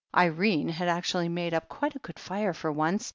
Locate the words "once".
2.71-3.07